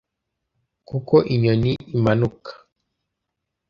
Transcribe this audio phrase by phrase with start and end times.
[0.87, 2.51] kuko inyoni imanuka,